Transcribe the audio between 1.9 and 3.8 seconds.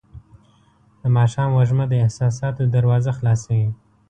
احساساتو دروازه خلاصوي.